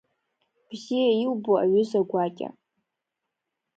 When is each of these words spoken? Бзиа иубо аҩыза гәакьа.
Бзиа 0.69 1.11
иубо 1.23 1.53
аҩыза 1.63 2.01
гәакьа. 2.09 2.49